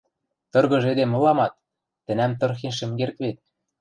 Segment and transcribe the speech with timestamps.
[0.51, 1.53] Тыргыж эдем ыламат,
[2.05, 3.37] тӹнӓм тырхен шӹм керд вет...